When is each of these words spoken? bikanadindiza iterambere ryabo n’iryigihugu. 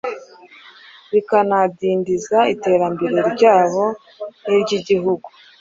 bikanadindiza 1.11 2.37
iterambere 2.53 3.17
ryabo 3.33 3.85
n’iryigihugu. 4.45 5.27